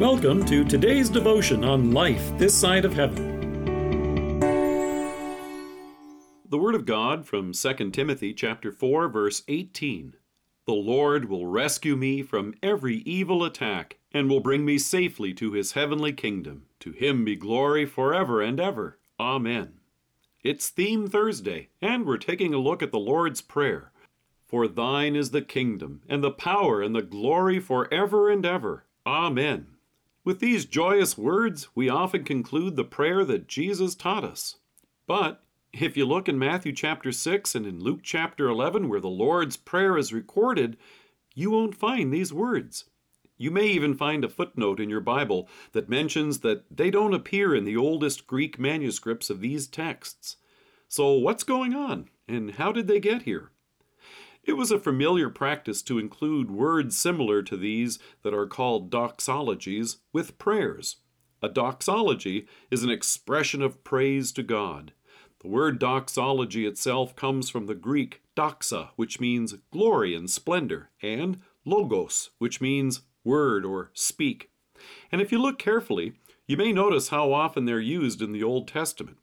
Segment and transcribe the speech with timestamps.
[0.00, 4.40] Welcome to today's devotion on life this side of heaven.
[6.48, 10.14] The word of God from 2 Timothy chapter 4 verse 18.
[10.64, 15.52] The Lord will rescue me from every evil attack and will bring me safely to
[15.52, 16.62] his heavenly kingdom.
[16.78, 18.98] To him be glory forever and ever.
[19.20, 19.80] Amen.
[20.42, 23.92] It's Theme Thursday, and we're taking a look at the Lord's Prayer.
[24.48, 28.86] For thine is the kingdom, and the power, and the glory forever and ever.
[29.06, 29.66] Amen.
[30.30, 34.58] With these joyous words, we often conclude the prayer that Jesus taught us.
[35.08, 39.08] But if you look in Matthew chapter 6 and in Luke chapter 11, where the
[39.08, 40.76] Lord's Prayer is recorded,
[41.34, 42.84] you won't find these words.
[43.38, 47.52] You may even find a footnote in your Bible that mentions that they don't appear
[47.52, 50.36] in the oldest Greek manuscripts of these texts.
[50.86, 53.50] So, what's going on, and how did they get here?
[54.44, 59.98] It was a familiar practice to include words similar to these that are called doxologies
[60.12, 60.96] with prayers.
[61.42, 64.92] A doxology is an expression of praise to God.
[65.40, 71.40] The word doxology itself comes from the Greek doxa, which means glory and splendor, and
[71.64, 74.50] logos, which means word, or speak.
[75.12, 76.14] And if you look carefully,
[76.46, 79.18] you may notice how often they're used in the Old Testament.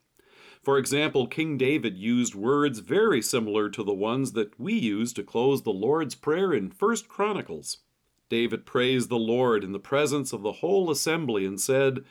[0.67, 5.23] For example, King David used words very similar to the ones that we use to
[5.23, 7.77] close the Lord's Prayer in 1 Chronicles.
[8.27, 12.03] David praised the Lord in the presence of the whole assembly and said,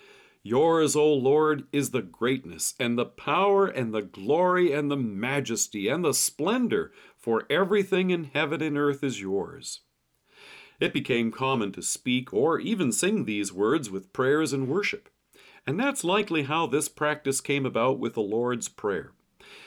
[0.43, 5.89] Yours, O Lord, is the greatness, and the power, and the glory, and the majesty,
[5.89, 9.81] and the splendor, for everything in heaven and earth is yours.
[10.81, 15.11] It became common to speak or even sing these words with prayers and worship.
[15.67, 19.13] And that's likely how this practice came about with the Lord's Prayer.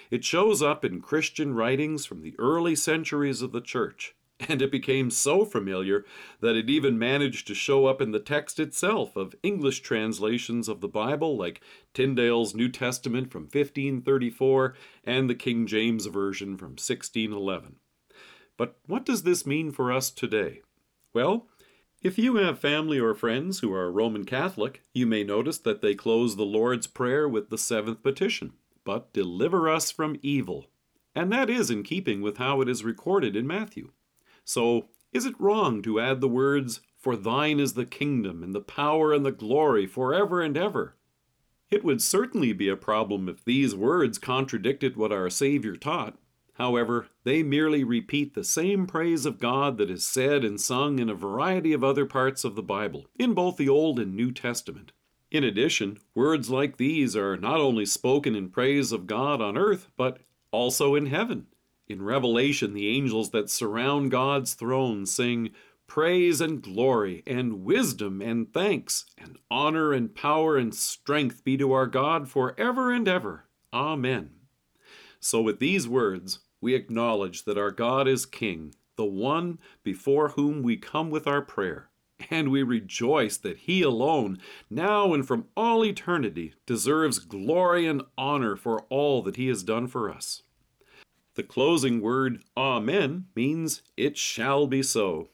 [0.09, 4.15] It shows up in Christian writings from the early centuries of the Church,
[4.47, 6.05] and it became so familiar
[6.39, 10.79] that it even managed to show up in the text itself of English translations of
[10.79, 11.61] the Bible, like
[11.93, 14.73] Tyndale's New Testament from 1534
[15.03, 17.75] and the King James Version from 1611.
[18.57, 20.61] But what does this mean for us today?
[21.13, 21.47] Well,
[22.01, 25.95] if you have family or friends who are Roman Catholic, you may notice that they
[25.95, 28.53] close the Lord's Prayer with the seventh petition,
[28.85, 30.67] but deliver us from evil.
[31.13, 33.91] And that is in keeping with how it is recorded in Matthew.
[34.45, 38.61] So, is it wrong to add the words, For thine is the kingdom, and the
[38.61, 40.95] power, and the glory, forever and ever?
[41.69, 46.17] It would certainly be a problem if these words contradicted what our Savior taught.
[46.59, 51.09] However, they merely repeat the same praise of God that is said and sung in
[51.09, 54.91] a variety of other parts of the Bible, in both the Old and New Testament.
[55.31, 59.87] In addition, words like these are not only spoken in praise of God on earth,
[59.95, 60.19] but
[60.51, 61.47] also in heaven.
[61.87, 65.51] In Revelation, the angels that surround God's throne sing,
[65.87, 71.71] Praise and glory, and wisdom and thanks, and honor and power and strength be to
[71.71, 73.45] our God for ever and ever.
[73.73, 74.31] Amen.
[75.19, 80.61] So, with these words, we acknowledge that our God is King, the one before whom
[80.61, 81.89] we come with our prayer,
[82.29, 84.39] and we rejoice that He alone,
[84.69, 89.87] now and from all eternity, deserves glory and honor for all that He has done
[89.87, 90.43] for us.
[91.35, 95.29] The closing word, Amen, means it shall be so.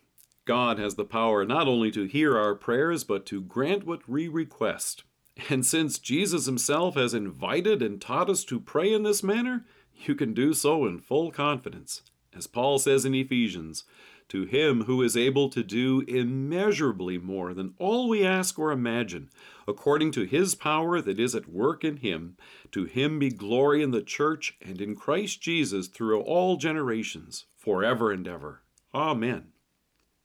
[0.46, 4.28] God has the power not only to hear our prayers, but to grant what we
[4.28, 5.04] request.
[5.50, 9.66] And since Jesus himself has invited and taught us to pray in this manner,
[9.96, 12.02] you can do so in full confidence.
[12.36, 13.86] As Paul says in Ephesians,
[14.30, 19.30] to him who is able to do immeasurably more than all we ask or imagine,
[19.68, 22.36] according to his power that is at work in him,
[22.72, 28.12] to him be glory in the church and in Christ Jesus through all generations, forever
[28.12, 28.62] and ever.
[28.94, 29.50] Amen.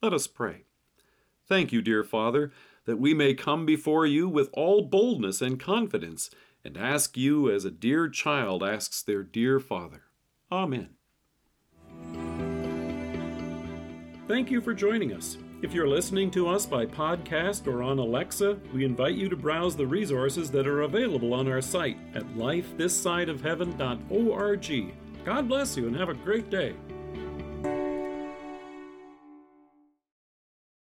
[0.01, 0.63] Let us pray.
[1.47, 2.51] Thank you, dear Father,
[2.85, 6.31] that we may come before you with all boldness and confidence
[6.63, 10.03] and ask you as a dear child asks their dear father.
[10.51, 10.89] Amen.
[14.27, 15.37] Thank you for joining us.
[15.61, 19.75] If you're listening to us by podcast or on Alexa, we invite you to browse
[19.75, 24.93] the resources that are available on our site at lifethissideofheaven.org.
[25.23, 26.73] God bless you and have a great day.